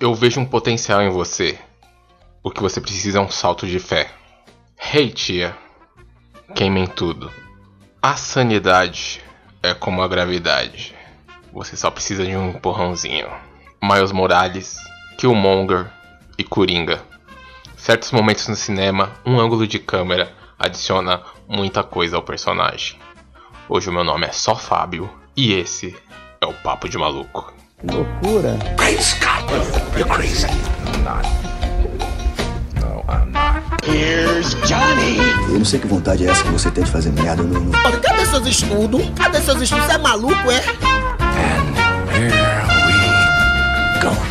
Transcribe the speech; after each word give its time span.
Eu 0.00 0.14
vejo 0.14 0.40
um 0.40 0.44
potencial 0.44 1.02
em 1.02 1.10
você. 1.10 1.58
O 2.40 2.52
que 2.52 2.62
você 2.62 2.80
precisa 2.80 3.18
é 3.18 3.20
um 3.20 3.28
salto 3.28 3.66
de 3.66 3.80
fé. 3.80 4.08
Hey, 4.80 5.10
tia. 5.10 5.56
Queimem 6.54 6.86
tudo. 6.86 7.32
A 8.00 8.14
sanidade 8.14 9.20
é 9.60 9.74
como 9.74 10.00
a 10.00 10.06
gravidade. 10.06 10.94
Você 11.52 11.76
só 11.76 11.90
precisa 11.90 12.24
de 12.24 12.36
um 12.36 12.50
empurrãozinho. 12.50 13.28
Miles 13.82 14.12
Morales, 14.12 14.78
Killmonger 15.18 15.90
e 16.38 16.44
Coringa. 16.44 17.02
Certos 17.76 18.12
momentos 18.12 18.46
no 18.46 18.54
cinema, 18.54 19.10
um 19.26 19.40
ângulo 19.40 19.66
de 19.66 19.80
câmera 19.80 20.32
adiciona 20.56 21.22
muita 21.48 21.82
coisa 21.82 22.14
ao 22.14 22.22
personagem. 22.22 23.00
Hoje 23.68 23.90
o 23.90 23.92
meu 23.92 24.04
nome 24.04 24.26
é 24.28 24.32
só 24.32 24.54
Fábio 24.54 25.10
e 25.36 25.52
esse 25.52 25.96
é 26.40 26.46
o 26.46 26.54
Papo 26.54 26.88
de 26.88 26.96
Maluco. 26.96 27.52
Que 27.80 27.86
loucura! 27.94 28.58
Great 28.76 29.00
Scott! 29.00 29.44
You're 29.96 30.04
crazy. 30.08 30.48
I'm 30.48 31.04
not. 31.04 31.24
No, 32.80 33.04
I'm 33.08 33.30
not. 33.30 33.62
Here's 33.84 34.54
Johnny! 34.66 35.18
Eu 35.46 35.58
não 35.58 35.64
sei 35.64 35.78
que 35.78 35.86
vontade 35.86 36.26
é 36.26 36.30
essa 36.30 36.42
que 36.42 36.48
você 36.50 36.72
tem 36.72 36.82
de 36.82 36.90
fazer 36.90 37.12
merda. 37.12 37.42
Eu 37.42 37.46
não, 37.46 37.60
não... 37.60 38.00
Cadê 38.00 38.26
seus 38.26 38.46
estudos? 38.48 39.08
Cadê 39.14 39.40
seus 39.40 39.62
estudos? 39.62 39.86
Você 39.86 39.92
é 39.92 39.98
maluco, 39.98 40.50
é? 40.50 40.58
And 41.20 41.70
here 42.12 42.32
we 42.84 42.98
go. 44.02 44.27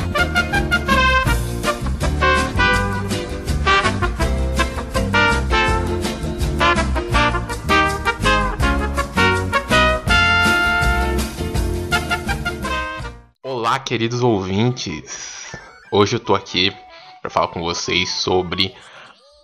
Olá, 13.77 13.83
queridos 13.83 14.23
ouvintes. 14.23 15.55
Hoje 15.91 16.15
eu 16.15 16.19
tô 16.19 16.33
aqui 16.33 16.75
para 17.21 17.29
falar 17.29 17.49
com 17.49 17.61
vocês 17.61 18.09
sobre 18.09 18.73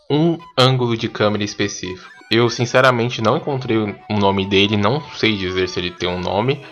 um 0.09 0.39
ângulo 0.57 0.97
de 0.97 1.07
câmera 1.07 1.43
específico. 1.43 2.09
Eu 2.31 2.49
sinceramente 2.49 3.21
não 3.21 3.37
encontrei 3.37 3.77
o 3.77 3.95
nome 4.17 4.47
dele, 4.47 4.75
não 4.75 4.99
sei 5.11 5.37
dizer 5.37 5.69
se 5.69 5.79
ele 5.79 5.91
tem 5.91 6.09
um 6.09 6.19
nome, 6.19 6.65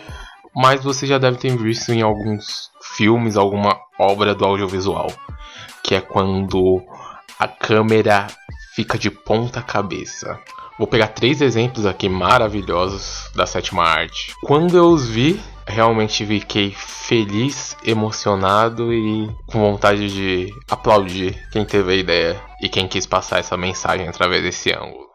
mas 0.52 0.82
você 0.82 1.06
já 1.06 1.18
deve 1.18 1.38
ter 1.38 1.56
visto 1.56 1.92
em 1.92 2.02
alguns 2.02 2.68
filmes, 2.96 3.36
alguma 3.36 3.78
obra 3.96 4.34
do 4.34 4.44
audiovisual, 4.44 5.12
que 5.84 5.94
é 5.94 6.00
quando 6.00 6.82
a 7.38 7.46
câmera 7.46 8.26
fica 8.74 8.98
de 8.98 9.08
ponta 9.08 9.62
cabeça. 9.62 10.36
Vou 10.76 10.88
pegar 10.88 11.08
três 11.08 11.40
exemplos 11.40 11.86
aqui 11.86 12.08
maravilhosos 12.08 13.30
da 13.36 13.46
sétima 13.46 13.84
arte. 13.84 14.34
Quando 14.42 14.76
eu 14.76 14.86
os 14.86 15.06
vi, 15.06 15.40
realmente 15.66 16.26
fiquei 16.26 16.74
feliz, 16.76 17.76
emocionado 17.84 18.92
e 18.92 19.30
com 19.46 19.60
vontade 19.60 20.08
de 20.08 20.52
aplaudir 20.70 21.38
quem 21.50 21.64
teve 21.64 21.92
a 21.92 21.96
ideia 21.96 22.40
e 22.60 22.68
quem 22.68 22.88
quis 22.88 23.06
passar 23.06 23.38
essa 23.38 23.56
mensagem 23.56 24.08
através 24.08 24.42
desse 24.42 24.70
ângulo. 24.72 25.10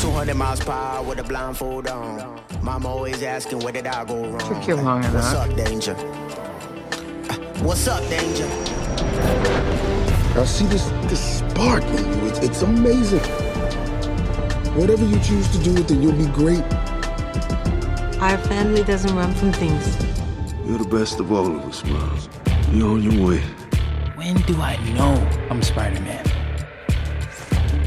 Two 0.00 0.10
hundred 0.10 0.34
miles 0.34 0.60
per 0.60 0.72
hour 0.72 1.02
with 1.02 1.18
a 1.18 1.22
blindfold 1.24 1.88
on. 1.88 2.36
Mama 2.62 2.88
always 2.88 3.22
asking 3.22 3.58
where 3.60 3.72
did 3.72 3.86
I 3.86 4.04
go 4.04 4.14
wrong? 4.14 4.38
Took 4.38 4.66
you 4.68 4.76
long 4.76 5.02
What's 5.02 5.32
enough. 5.32 5.50
up, 5.50 5.56
danger? 5.56 5.94
What's 7.62 7.86
up, 7.88 8.02
danger? 8.08 9.73
I 10.36 10.44
see 10.44 10.66
this 10.66 10.84
this 11.08 11.38
spark 11.38 11.84
in 11.84 12.04
you. 12.04 12.26
It's, 12.26 12.38
it's 12.40 12.62
amazing. 12.62 13.20
Whatever 14.74 15.04
you 15.04 15.20
choose 15.20 15.46
to 15.56 15.62
do 15.62 15.72
with 15.74 15.88
it, 15.88 15.98
you'll 15.98 16.12
be 16.12 16.26
great. 16.32 16.64
Our 18.20 18.36
family 18.38 18.82
doesn't 18.82 19.14
run 19.14 19.32
from 19.34 19.52
things. 19.52 19.96
You're 20.66 20.78
the 20.78 20.88
best 20.90 21.20
of 21.20 21.30
all 21.30 21.46
of 21.46 21.64
us, 21.68 21.84
Miles. 21.84 22.28
You're 22.72 22.90
on 22.90 23.02
your 23.02 23.28
way. 23.28 23.40
When 24.16 24.34
do 24.42 24.60
I 24.60 24.76
know 24.94 25.14
I'm 25.50 25.62
Spider 25.62 26.00
Man? 26.00 26.26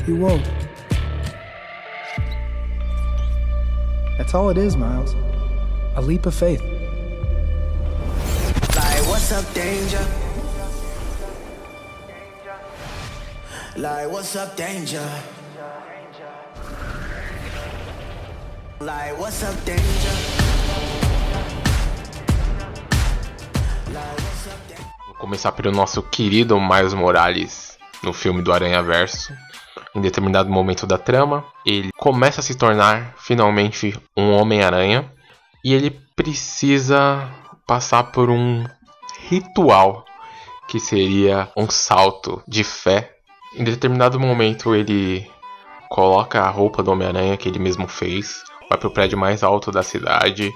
You 0.08 0.16
won't. 0.16 0.50
That's 4.18 4.34
all 4.34 4.50
it 4.50 4.58
is, 4.58 4.78
Miles. 4.78 5.16
A 5.96 6.02
leap 6.02 6.26
of 6.26 6.34
faith. 6.34 6.62
Like, 8.74 9.06
what's 9.10 9.34
up, 9.34 9.54
danger? 9.54 10.27
Like, 13.78 14.08
what's 14.08 14.36
up, 14.36 14.56
danger? 14.56 15.08
Like, 18.80 19.14
what's 19.20 19.44
up, 19.44 19.56
danger? 19.66 19.84
Vou 25.06 25.14
começar 25.20 25.52
pelo 25.52 25.72
nosso 25.72 26.02
querido 26.02 26.60
Miles 26.60 26.96
Morales 26.96 27.78
no 28.02 28.14
filme 28.14 28.42
do 28.42 28.52
Aranha 28.52 28.82
Verso. 28.82 29.32
Em 29.94 30.02
determinado 30.02 30.50
momento 30.50 30.88
da 30.88 30.98
trama, 30.98 31.46
ele 31.64 31.92
começa 32.00 32.42
a 32.42 32.44
se 32.44 32.56
tornar 32.56 33.14
finalmente 33.20 33.96
um 34.18 34.32
Homem-Aranha 34.32 35.14
e 35.64 35.76
ele 35.76 35.92
precisa 36.16 37.30
passar 37.68 38.06
por 38.06 38.32
um 38.32 38.66
ritual 39.30 40.04
que 40.68 40.80
seria 40.80 41.52
um 41.56 41.70
salto 41.70 42.42
de 42.48 42.64
fé. 42.64 43.17
Em 43.56 43.64
determinado 43.64 44.20
momento, 44.20 44.76
ele 44.76 45.30
coloca 45.90 46.42
a 46.42 46.50
roupa 46.50 46.84
do 46.84 46.92
Homem-Aranha 46.92 47.38
que 47.38 47.48
ele 47.48 47.60
mesmo 47.60 47.88
fez, 47.88 48.44
vai 48.70 48.78
pro 48.78 48.92
prédio 48.92 49.18
mais 49.18 49.44
alto 49.44 49.72
da 49.72 49.82
cidade, 49.82 50.54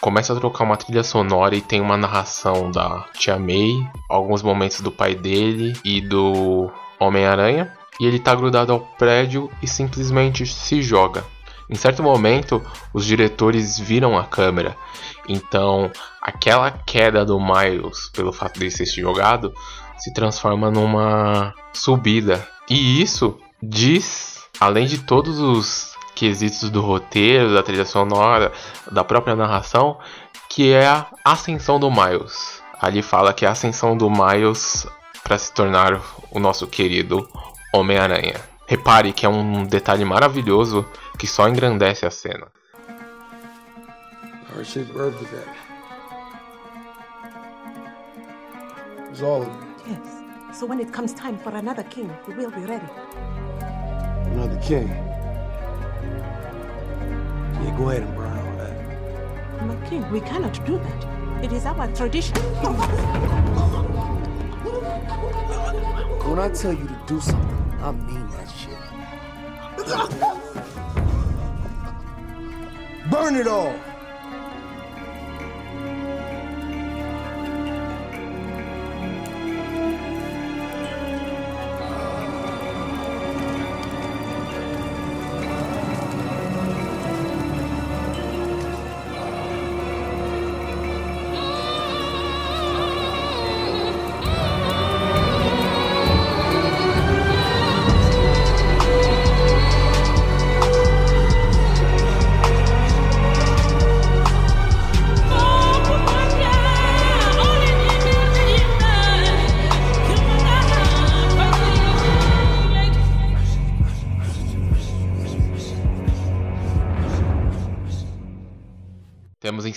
começa 0.00 0.32
a 0.32 0.36
trocar 0.36 0.64
uma 0.64 0.76
trilha 0.76 1.04
sonora 1.04 1.54
e 1.54 1.60
tem 1.60 1.80
uma 1.80 1.96
narração 1.96 2.70
da 2.70 3.06
Tia 3.18 3.38
May, 3.38 3.74
alguns 4.08 4.42
momentos 4.42 4.80
do 4.80 4.90
pai 4.90 5.14
dele 5.14 5.74
e 5.84 6.00
do 6.00 6.70
Homem-Aranha. 6.98 7.76
E 8.00 8.06
ele 8.06 8.18
tá 8.18 8.34
grudado 8.34 8.72
ao 8.72 8.80
prédio 8.80 9.50
e 9.62 9.68
simplesmente 9.68 10.46
se 10.46 10.80
joga. 10.80 11.22
Em 11.68 11.74
certo 11.74 12.02
momento, 12.02 12.62
os 12.94 13.04
diretores 13.04 13.78
viram 13.78 14.18
a 14.18 14.24
câmera. 14.24 14.74
Então, 15.28 15.90
aquela 16.20 16.70
queda 16.70 17.24
do 17.24 17.38
Miles, 17.38 18.08
pelo 18.12 18.32
fato 18.32 18.58
de 18.58 18.70
ser 18.70 18.86
jogado, 18.86 19.52
se 20.00 20.12
transforma 20.12 20.70
numa 20.70 21.54
subida. 21.72 22.46
E 22.68 23.00
isso 23.02 23.38
diz, 23.62 24.42
além 24.58 24.86
de 24.86 24.98
todos 24.98 25.38
os 25.38 25.94
quesitos 26.14 26.70
do 26.70 26.80
roteiro, 26.80 27.54
da 27.54 27.62
trilha 27.62 27.84
sonora, 27.84 28.52
da 28.90 29.04
própria 29.04 29.36
narração, 29.36 29.98
que 30.48 30.72
é 30.72 30.86
a 30.86 31.06
ascensão 31.24 31.78
do 31.78 31.90
Miles. 31.90 32.62
Ali 32.80 33.02
fala 33.02 33.32
que 33.32 33.44
é 33.44 33.48
a 33.48 33.52
ascensão 33.52 33.96
do 33.96 34.10
Miles 34.10 34.86
para 35.22 35.38
se 35.38 35.52
tornar 35.52 36.00
o 36.30 36.40
nosso 36.40 36.66
querido 36.66 37.28
Homem-Aranha. 37.72 38.40
Repare 38.66 39.12
que 39.12 39.26
é 39.26 39.28
um 39.28 39.64
detalhe 39.64 40.04
maravilhoso 40.04 40.86
que 41.18 41.26
só 41.26 41.48
engrandece 41.48 42.06
a 42.06 42.10
cena. 42.10 42.46
Shaped 44.62 44.94
earth 44.94 45.20
is 45.22 45.30
that. 45.30 45.48
It's 49.10 49.22
all 49.22 49.42
of 49.42 49.48
it. 49.48 49.69
Yes. 49.86 50.58
So 50.58 50.66
when 50.66 50.80
it 50.80 50.92
comes 50.92 51.14
time 51.14 51.38
for 51.38 51.50
another 51.50 51.84
king, 51.84 52.10
we 52.26 52.34
will 52.34 52.50
be 52.50 52.62
ready. 52.62 52.86
Another 54.32 54.58
king. 54.60 54.88
Yeah, 57.62 57.74
go 57.76 57.90
ahead 57.90 58.02
and 58.02 58.14
burn 58.16 58.36
all 58.38 58.56
that. 58.58 58.74
My 59.66 59.76
king, 59.88 60.10
we 60.10 60.20
cannot 60.20 60.64
do 60.66 60.78
that. 60.78 61.44
It 61.44 61.52
is 61.52 61.66
our 61.66 61.86
tradition. 61.94 62.36
When 66.26 66.38
I 66.38 66.48
tell 66.48 66.72
you 66.72 66.86
to 66.86 66.98
do 67.06 67.20
something, 67.20 67.78
I 67.82 67.92
mean 67.92 68.28
that 68.30 68.48
shit. 68.50 68.78
Burn 73.10 73.36
it 73.36 73.46
all! 73.46 73.74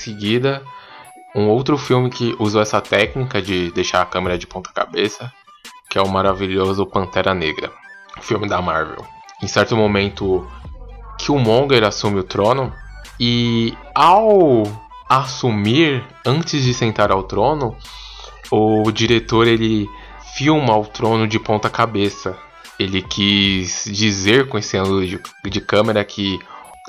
Seguida 0.03 0.61
um 1.35 1.47
outro 1.47 1.77
filme 1.77 2.09
que 2.09 2.35
usou 2.38 2.61
essa 2.61 2.79
técnica 2.79 3.41
de 3.41 3.71
deixar 3.71 4.01
a 4.01 4.05
câmera 4.05 4.38
de 4.38 4.45
ponta 4.45 4.71
cabeça, 4.71 5.31
que 5.89 5.97
é 5.97 6.01
o 6.01 6.07
maravilhoso 6.07 6.85
Pantera 6.85 7.33
Negra, 7.33 7.71
filme 8.21 8.47
da 8.47 8.61
Marvel. 8.61 9.03
Em 9.41 9.47
certo 9.47 9.75
momento, 9.75 10.47
Killmonger 11.17 11.83
assume 11.83 12.19
o 12.19 12.23
trono 12.23 12.71
e 13.19 13.75
ao 13.95 14.63
assumir 15.09 16.05
antes 16.25 16.63
de 16.63 16.73
sentar 16.73 17.11
ao 17.11 17.23
trono, 17.23 17.75
o 18.51 18.91
diretor 18.91 19.47
ele 19.47 19.89
filma 20.35 20.77
o 20.77 20.85
trono 20.85 21.27
de 21.27 21.39
ponta 21.39 21.69
cabeça. 21.69 22.38
Ele 22.79 23.01
quis 23.01 23.85
dizer 23.85 24.47
com 24.47 24.57
esse 24.57 24.77
ângulo 24.77 25.05
de, 25.05 25.19
de 25.45 25.61
câmera 25.61 26.03
que 26.03 26.39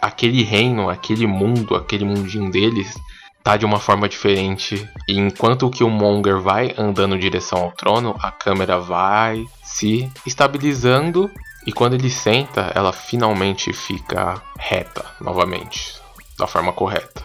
aquele 0.05 0.43
reino, 0.43 0.91
aquele 0.91 1.27
mundo, 1.27 1.75
aquele 1.75 2.05
mundinho 2.05 2.51
deles 2.51 2.95
tá 3.43 3.56
de 3.56 3.65
uma 3.65 3.79
forma 3.79 4.09
diferente. 4.09 4.89
E 5.09 5.19
enquanto 5.19 5.71
que 5.71 5.85
o 5.85 5.91
Monger 5.91 6.41
vai 6.41 6.75
andando 6.77 7.15
em 7.15 7.19
direção 7.19 7.59
ao 7.59 7.73
trono, 7.73 8.17
a 8.21 8.31
câmera 8.31 8.79
vai 8.79 9.45
se 9.62 10.11
estabilizando 10.27 11.31
e 11.67 11.73
quando 11.73 11.95
ele 11.95 12.11
senta, 12.11 12.71
ela 12.75 12.93
finalmente 12.93 13.73
fica 13.73 14.43
reta 14.59 15.05
novamente, 15.21 15.99
da 16.39 16.47
forma 16.47 16.73
correta, 16.73 17.23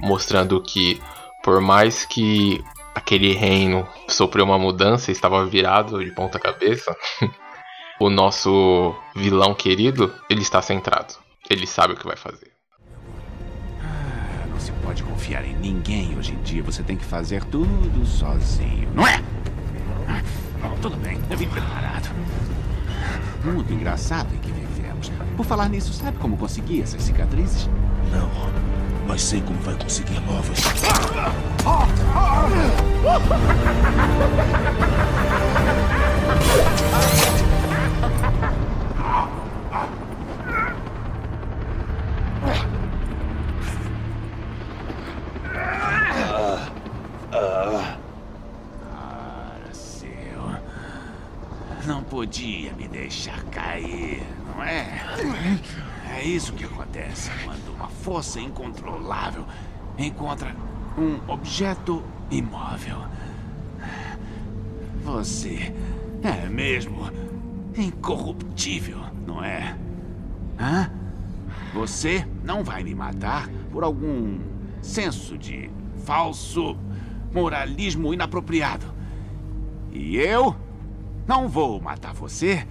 mostrando 0.00 0.60
que 0.62 1.00
por 1.42 1.60
mais 1.60 2.06
que 2.06 2.64
aquele 2.94 3.34
reino 3.34 3.86
sofreu 4.08 4.46
uma 4.46 4.58
mudança, 4.58 5.12
estava 5.12 5.44
virado 5.44 6.02
de 6.02 6.10
ponta 6.12 6.38
cabeça, 6.38 6.96
o 8.00 8.08
nosso 8.08 8.94
vilão 9.14 9.54
querido, 9.54 10.14
ele 10.30 10.40
está 10.40 10.62
centrado. 10.62 11.14
Ele 11.48 11.66
sabe 11.66 11.92
o 11.92 11.96
que 11.96 12.06
vai 12.06 12.16
fazer. 12.16 12.52
Ah, 13.82 14.46
não 14.48 14.58
se 14.58 14.72
pode 14.82 15.02
confiar 15.02 15.44
em 15.44 15.54
ninguém 15.54 16.16
hoje 16.16 16.32
em 16.32 16.42
dia. 16.42 16.62
Você 16.62 16.82
tem 16.82 16.96
que 16.96 17.04
fazer 17.04 17.44
tudo 17.44 18.06
sozinho, 18.06 18.90
não 18.94 19.06
é? 19.06 19.22
Ah, 20.08 20.22
tudo 20.80 20.96
bem, 20.96 21.20
eu 21.30 21.36
vim 21.36 21.48
preparado. 21.48 22.08
Muito 23.44 23.70
engraçado 23.72 24.34
em 24.34 24.38
que 24.38 24.50
vivemos. 24.50 25.12
Por 25.36 25.44
falar 25.44 25.68
nisso, 25.68 25.92
sabe 25.92 26.16
como 26.18 26.36
consegui 26.38 26.80
essas 26.80 27.02
cicatrizes? 27.02 27.68
Não, 28.10 28.30
mas 29.06 29.20
sei 29.20 29.42
como 29.42 29.60
vai 29.60 29.74
conseguir 29.74 30.18
novas. 30.20 30.58
Força 58.24 58.40
incontrolável 58.40 59.44
encontra 59.98 60.56
um 60.96 61.30
objeto 61.30 62.02
imóvel. 62.30 62.96
Você 65.04 65.74
é 66.22 66.48
mesmo 66.48 67.10
incorruptível, 67.76 68.98
não 69.26 69.44
é? 69.44 69.76
Hã? 70.58 70.90
Você 71.74 72.26
não 72.42 72.64
vai 72.64 72.82
me 72.82 72.94
matar 72.94 73.48
por 73.70 73.84
algum 73.84 74.38
senso 74.80 75.36
de 75.36 75.70
falso 76.04 76.78
moralismo 77.30 78.14
inapropriado. 78.14 78.86
E 79.92 80.16
eu 80.16 80.56
não 81.26 81.46
vou 81.46 81.78
matar 81.78 82.14
você 82.14 82.66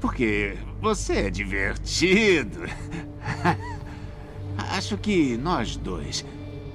porque 0.00 0.56
você 0.80 1.26
é 1.26 1.30
divertido. 1.30 2.60
Acho 4.76 4.98
que 4.98 5.36
nós 5.36 5.76
dois 5.76 6.24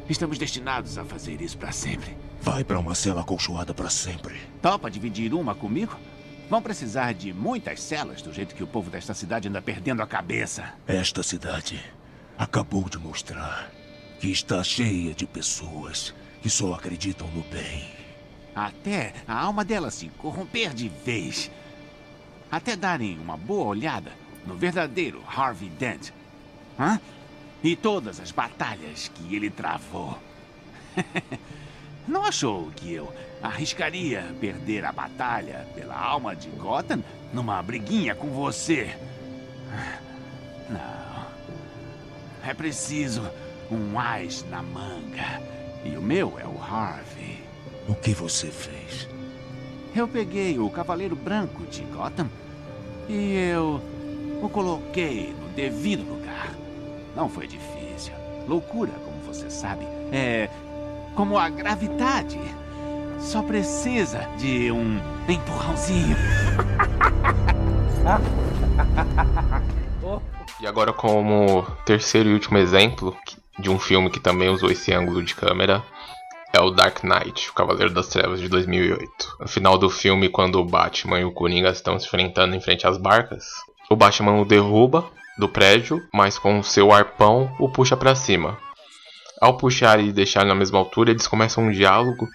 estamos 0.08 0.38
destinados 0.38 0.98
a 0.98 1.04
fazer 1.04 1.42
isso 1.42 1.58
para 1.58 1.74
sempre. 1.74 2.16
Vai 2.42 2.64
para 2.64 2.80
uma 2.80 2.96
cela 2.96 3.20
acolchoada 3.20 3.74
para 3.74 3.90
sempre. 3.90 4.40
Topa 4.62 4.90
dividir 4.90 5.34
uma 5.34 5.54
comigo? 5.54 6.00
Vão 6.50 6.62
precisar 6.62 7.14
de 7.14 7.34
muitas 7.34 7.82
celas, 7.82 8.22
do 8.22 8.32
jeito 8.32 8.56
que 8.56 8.64
o 8.64 8.68
povo 8.68 8.90
desta 8.90 9.14
cidade 9.14 9.50
anda 9.50 9.62
perdendo 9.62 10.02
a 10.02 10.08
cabeça. 10.08 10.76
Esta 10.88 11.22
cidade 11.22 11.84
acabou 12.38 12.88
de 12.88 12.98
mostrar 12.98 13.70
que 14.22 14.32
está 14.32 14.64
cheia 14.64 15.14
de 15.14 15.28
pessoas 15.28 16.16
que 16.42 16.50
só 16.50 16.76
acreditam 16.76 17.28
no 17.32 17.44
bem. 17.44 17.84
Até 18.56 19.12
a 19.28 19.38
alma 19.38 19.66
dela 19.66 19.92
se 19.92 20.08
corromper 20.18 20.74
de 20.74 20.88
vez. 20.88 21.52
Até 22.50 22.78
darem 22.78 23.20
uma 23.20 23.36
boa 23.36 23.66
olhada 23.66 24.14
no 24.48 24.56
verdadeiro 24.56 25.22
Harvey 25.28 25.70
Dent. 25.72 26.12
Hã? 26.80 26.98
E 27.64 27.76
todas 27.76 28.20
as 28.20 28.32
batalhas 28.32 29.10
que 29.14 29.36
ele 29.36 29.50
travou. 29.50 30.18
Não 32.08 32.26
achou 32.26 32.72
que 32.76 32.94
eu 32.94 33.14
arriscaria 33.42 34.36
perder 34.40 34.84
a 34.86 34.92
batalha 34.92 35.68
pela 35.76 35.96
alma 35.96 36.36
de 36.36 36.50
Gotham 36.50 37.04
numa 37.32 37.62
briguinha 37.62 38.16
com 38.16 38.30
você? 38.30 38.96
Não. 40.70 41.28
É 42.44 42.54
preciso 42.54 43.30
um 43.70 44.00
ás 44.00 44.44
na 44.50 44.64
manga. 44.64 45.42
E 45.84 45.96
o 45.96 46.02
meu 46.02 46.40
é 46.40 46.46
o 46.46 46.62
Harvey. 46.62 47.44
O 47.88 47.96
que 47.96 48.14
você 48.14 48.48
fez? 48.48 49.08
Eu 49.96 50.08
peguei 50.08 50.60
o 50.60 50.70
Cavaleiro 50.70 51.16
Branco 51.16 51.64
de 51.66 51.82
Gotham 51.84 52.30
e 53.08 53.34
eu 53.36 53.82
o 54.42 54.50
coloquei 54.50 55.34
no 55.34 55.50
devido 55.50 56.04
lugar. 56.04 56.59
Não 57.20 57.28
foi 57.28 57.48
difícil. 57.48 58.14
Loucura, 58.48 58.94
como 59.04 59.22
você 59.24 59.50
sabe, 59.50 59.84
é 60.10 60.50
como 61.16 61.38
a 61.38 61.50
gravidade. 61.50 62.40
Só 63.20 63.44
precisa 63.44 64.22
de 64.38 64.72
um 64.72 64.98
empurrãozinho. 65.28 66.16
E 70.62 70.66
agora, 70.66 70.94
como 70.94 71.64
terceiro 71.86 72.30
e 72.30 72.34
último 72.34 72.58
exemplo 72.58 73.14
de 73.60 73.70
um 73.70 73.78
filme 73.78 74.10
que 74.10 74.22
também 74.22 74.48
usou 74.48 74.72
esse 74.72 74.94
ângulo 74.94 75.22
de 75.22 75.36
câmera, 75.36 75.84
é 76.54 76.62
o 76.62 76.72
Dark 76.72 77.04
Knight, 77.04 77.50
o 77.50 77.54
Cavaleiro 77.54 77.94
das 77.94 78.08
Trevas 78.08 78.40
de 78.40 78.48
2008. 78.48 79.36
No 79.42 79.48
final 79.50 79.78
do 79.78 79.90
filme, 79.90 80.30
quando 80.30 80.56
o 80.56 80.64
Batman 80.64 81.20
e 81.20 81.26
o 81.26 81.34
Coringa 81.34 81.70
estão 81.70 82.00
se 82.00 82.08
enfrentando 82.08 82.56
em 82.56 82.62
frente 82.62 82.88
às 82.88 82.98
barcas, 82.98 83.44
o 83.90 83.96
Batman 83.98 84.40
o 84.40 84.46
derruba 84.46 85.19
do 85.40 85.48
prédio, 85.48 86.06
mas 86.14 86.38
com 86.38 86.60
o 86.60 86.64
seu 86.64 86.92
arpão 86.92 87.50
o 87.58 87.70
puxa 87.70 87.96
para 87.96 88.14
cima. 88.14 88.58
Ao 89.42 89.56
puxar 89.56 90.00
e 90.02 90.12
deixar 90.12 90.46
na 90.46 90.54
mesma 90.54 90.78
altura, 90.78 91.12
eles 91.12 91.28
começam 91.28 91.64
um 91.64 91.72
diálogo 91.72 92.28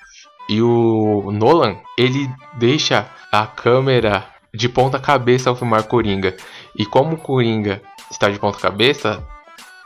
e 0.48 0.62
o 0.62 1.30
Nolan, 1.30 1.76
ele 1.98 2.28
deixa 2.54 3.06
a 3.30 3.46
câmera 3.46 4.26
de 4.52 4.68
ponta 4.68 4.98
cabeça 4.98 5.50
ao 5.50 5.56
filmar 5.56 5.84
Coringa. 5.84 6.34
E 6.74 6.86
como 6.86 7.18
Coringa 7.18 7.82
está 8.10 8.30
de 8.30 8.38
ponta 8.38 8.58
cabeça, 8.58 9.22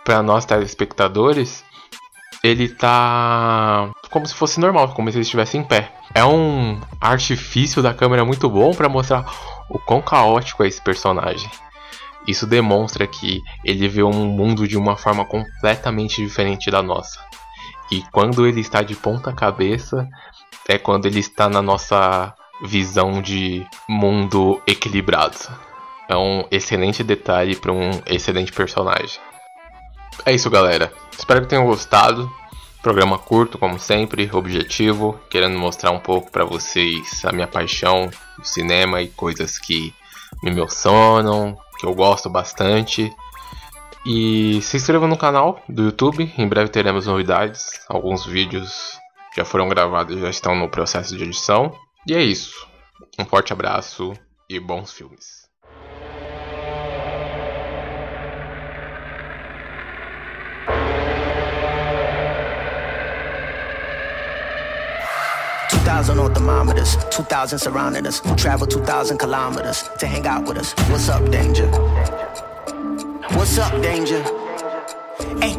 para 0.05 0.23
nós 0.23 0.45
telespectadores, 0.45 1.65
ele 2.43 2.69
tá 2.69 3.91
como 4.11 4.27
se 4.27 4.35
fosse 4.35 4.61
normal, 4.61 4.89
como 4.95 5.11
se 5.11 5.17
ele 5.17 5.23
estivesse 5.23 5.59
em 5.59 5.63
pé. 5.63 5.93
É 6.15 6.25
um 6.25 6.81
artifício 7.01 7.83
da 7.83 7.93
câmera 7.93 8.25
muito 8.25 8.49
bom 8.49 8.73
para 8.73 8.89
mostrar 8.89 9.27
o 9.69 9.79
quão 9.79 10.01
caótico 10.01 10.63
é 10.63 10.69
esse 10.69 10.81
personagem. 10.81 11.51
Isso 12.29 12.47
demonstra 12.47 13.07
que 13.07 13.41
ele 13.65 13.89
vê 13.89 14.03
um 14.03 14.27
mundo 14.27 14.69
de 14.69 14.77
uma 14.77 14.99
forma 14.99 15.25
completamente 15.25 16.23
diferente 16.23 16.71
da 16.71 16.83
nossa. 16.83 17.19
E 17.91 18.03
quando 18.13 18.47
ele 18.47 18.61
está 18.61 18.83
de 18.83 18.95
ponta 18.95 19.33
cabeça, 19.33 20.07
é 20.69 20.77
quando 20.77 21.07
ele 21.07 21.21
está 21.21 21.49
na 21.49 21.63
nossa 21.63 22.35
visão 22.63 23.23
de 23.23 23.67
mundo 23.89 24.61
equilibrado. 24.67 25.39
É 26.07 26.17
um 26.17 26.45
excelente 26.51 27.03
detalhe 27.03 27.57
para 27.57 27.73
um 27.73 27.91
excelente 28.05 28.53
personagem. 28.53 29.19
É 30.27 30.35
isso, 30.35 30.51
galera. 30.51 30.93
Espero 31.17 31.41
que 31.41 31.49
tenham 31.49 31.65
gostado. 31.65 32.31
Programa 32.83 33.19
curto, 33.19 33.57
como 33.57 33.79
sempre, 33.79 34.29
objetivo, 34.35 35.19
querendo 35.31 35.59
mostrar 35.59 35.93
um 35.93 35.99
pouco 35.99 36.31
para 36.31 36.45
vocês 36.45 37.25
a 37.25 37.33
minha 37.33 37.47
paixão 37.47 38.11
no 38.39 38.45
cinema 38.45 39.01
e 39.01 39.09
coisas 39.09 39.59
que 39.59 39.95
me 40.43 40.51
emocionam, 40.51 41.59
que 41.79 41.87
eu 41.87 41.95
gosto 41.95 42.29
bastante. 42.29 43.13
E 44.07 44.61
se 44.63 44.77
inscreva 44.77 45.07
no 45.07 45.17
canal 45.17 45.63
do 45.69 45.85
YouTube, 45.85 46.33
em 46.37 46.49
breve 46.49 46.71
teremos 46.71 47.07
novidades. 47.07 47.81
Alguns 47.89 48.25
vídeos 48.25 48.99
já 49.37 49.45
foram 49.45 49.69
gravados, 49.69 50.21
já 50.21 50.31
estão 50.31 50.55
no 50.55 50.69
processo 50.69 51.17
de 51.17 51.25
edição. 51.25 51.75
E 52.07 52.15
é 52.15 52.23
isso. 52.23 52.67
Um 53.19 53.25
forte 53.25 53.53
abraço 53.53 54.13
e 54.49 54.59
bons 54.59 54.93
filmes. 54.93 55.48
2,000 65.99 66.19
on 66.21 66.33
thermometers, 66.33 66.97
2,000 67.11 67.59
surrounding 67.59 68.07
us. 68.07 68.21
Who 68.21 68.37
travel 68.37 68.69
2,000 68.69 69.19
kilometers 69.19 69.83
to 69.99 70.07
hang 70.07 70.29
out 70.29 70.47
with 70.47 70.57
us. 70.57 70.73
What's 70.89 71.09
up, 71.09 71.29
danger? 71.29 71.67
What's 73.35 73.59
up, 73.59 73.83
danger? 73.83 74.23
Hey, 75.41 75.57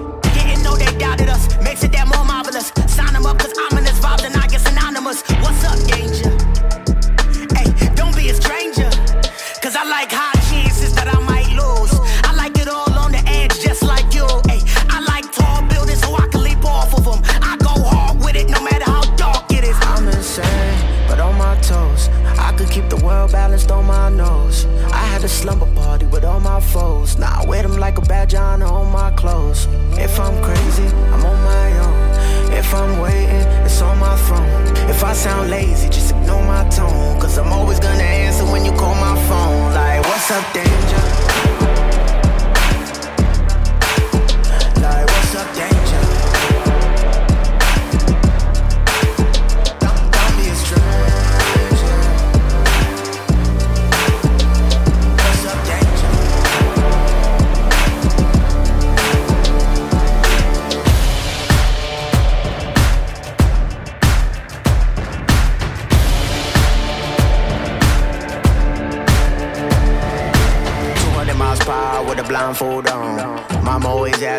on 23.68 23.86
my 23.86 24.10
nose. 24.10 24.66
I 24.92 25.04
had 25.12 25.24
a 25.24 25.28
slumber 25.28 25.68
party 25.76 26.06
with 26.06 26.24
all 26.24 26.40
my 26.40 26.60
foes. 26.60 27.18
Now 27.18 27.42
I 27.42 27.46
wear 27.46 27.62
them 27.62 27.78
like 27.78 27.98
a 27.98 28.02
badge 28.02 28.34
on 28.34 28.60
my 28.92 29.12
clothes. 29.12 29.68
If 29.98 30.20
I'm 30.20 30.42
crazy, 30.42 30.88
I'm 31.14 31.26
on 31.26 31.40
my 31.44 31.68
own. 31.86 32.54
If 32.54 32.74
I'm 32.74 33.00
waiting, 33.00 33.46
it's 33.66 33.82
on 33.82 34.00
my 34.00 34.16
throne. 34.26 34.90
If 34.90 35.04
I 35.04 35.14
sound 35.14 35.50
lazy, 35.50 35.90
just 35.90 36.12
ignore 36.12 36.44
my 36.44 36.68
tone. 36.70 37.20
Cause 37.20 37.38
I'm 37.38 37.52
always 37.52 37.80
gonna 37.80 38.04
answer 38.04 38.46
when 38.46 38.66
you 38.66 38.72
call 38.72 38.96
my 38.96 39.16
phone. 39.28 39.74
Like, 39.74 40.02
what's 40.04 40.32
up, 40.32 40.46
danger? 40.54 41.69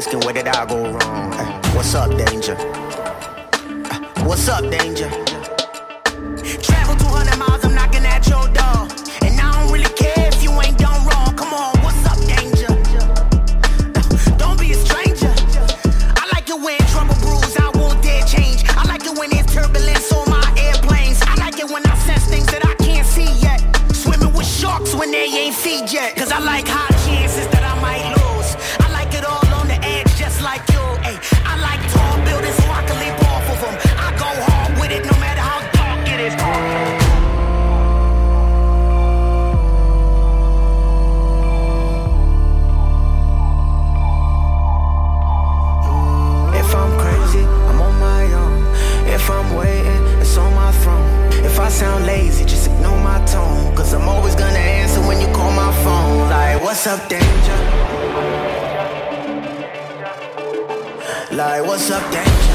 Asking 0.01 0.21
where 0.21 0.33
did 0.33 0.49
I 0.49 0.65
go 0.65 0.79
wrong. 0.93 1.35
Eh, 1.35 1.61
What's 1.77 1.95
up, 1.95 2.09
danger? 2.17 2.57
Eh, 2.57 4.25
What's 4.25 4.49
up, 4.49 4.63
danger? 4.71 5.11
Travel 6.65 6.97
200 6.97 7.37
miles, 7.37 7.63
I'm 7.67 7.75
knocking 7.75 8.07
at 8.07 8.27
your 8.27 8.47
door. 8.49 8.89
And 9.21 9.39
I 9.39 9.53
don't 9.61 9.71
really 9.71 9.93
care 10.03 10.29
if 10.33 10.43
you 10.43 10.53
ain't 10.63 10.79
done 10.79 11.05
wrong. 11.07 11.37
Come 11.37 11.53
on, 11.53 11.77
what's 11.85 12.01
up, 12.09 12.17
danger? 12.33 12.73
Eh, 12.73 14.37
Don't 14.39 14.59
be 14.59 14.73
a 14.73 14.79
stranger. 14.87 15.33
I 16.17 16.25
like 16.33 16.49
it 16.49 16.59
when 16.65 16.79
trouble 16.89 17.17
brews, 17.21 17.55
I 17.59 17.69
won't 17.75 18.03
dare 18.03 18.25
change. 18.25 18.65
I 18.71 18.85
like 18.89 19.05
it 19.05 19.13
when 19.19 19.29
there's 19.29 19.53
turbulence 19.53 20.11
on 20.15 20.31
my 20.31 20.47
airplanes. 20.57 21.21
I 21.29 21.35
like 21.45 21.59
it 21.59 21.69
when 21.71 21.85
I 21.85 21.95
sense 22.09 22.25
things 22.25 22.47
that 22.47 22.65
I 22.65 22.75
can't 22.83 23.07
see 23.07 23.31
yet. 23.45 23.61
Swimming 23.95 24.33
with 24.33 24.47
sharks 24.47 24.95
when 24.95 25.11
they 25.11 25.27
ain't 25.29 25.55
feed 25.55 25.93
yet. 25.93 26.17
Cause 26.17 26.33
I 26.33 26.39
like 26.39 26.67
high 26.67 26.89
chances 27.05 27.47
sound 51.81 52.05
lazy, 52.05 52.45
just 52.45 52.67
ignore 52.67 52.99
my 52.99 53.19
tone. 53.25 53.75
Cause 53.75 53.95
I'm 53.95 54.07
always 54.07 54.35
gonna 54.35 54.67
answer 54.81 55.01
when 55.09 55.19
you 55.19 55.29
call 55.29 55.51
my 55.51 55.73
phone. 55.83 56.29
Like, 56.29 56.63
what's 56.63 56.87
up, 56.87 57.01
danger? 57.09 57.59
Like, 61.35 61.65
what's 61.67 61.91
up, 61.91 62.05
danger? 62.13 62.50